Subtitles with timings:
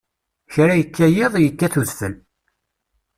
[0.53, 2.13] Kra yekka yiḍ, yekkat udfel.